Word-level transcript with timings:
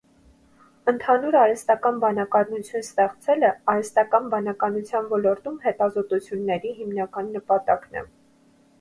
Ընդհանուր 0.91 1.35
արհեստական 1.41 1.99
բանականություն 2.05 2.81
ստեղծելը 2.87 3.53
արհեստական 3.75 4.33
բանականության 4.35 5.13
ոլորտում 5.15 5.63
հետազոտությունների 5.69 6.77
հիմնական 6.83 7.33
նպատակն 7.41 8.05
է։ 8.05 8.09